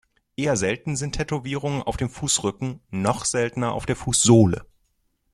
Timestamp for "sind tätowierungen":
0.95-1.83